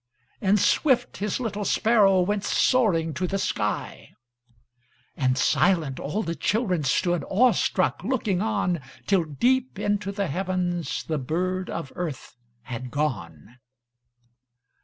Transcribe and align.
And 0.41 0.59
swift, 0.59 1.17
His 1.17 1.39
little 1.39 1.63
sparrow 1.63 2.21
Went 2.21 2.43
soaring 2.43 3.13
to 3.13 3.27
the 3.27 3.37
sky, 3.37 4.15
And 5.15 5.37
silent, 5.37 5.99
all 5.99 6.23
the 6.23 6.33
children 6.33 6.83
Stood, 6.83 7.23
awestruck, 7.29 8.03
looking 8.03 8.41
on, 8.41 8.81
Till, 9.05 9.25
deep 9.25 9.77
into 9.77 10.11
the 10.11 10.25
heavens, 10.25 11.03
The 11.03 11.19
bird 11.19 11.69
of 11.69 11.91
earth 11.95 12.35
had 12.63 12.89
gone. 12.89 13.57